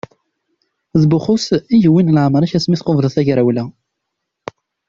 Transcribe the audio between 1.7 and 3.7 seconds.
i yewwin leɛmer-ik asmi tqubleḍ tagrawla.